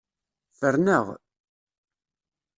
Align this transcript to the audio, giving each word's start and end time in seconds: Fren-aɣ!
Fren-aɣ! 0.59 1.05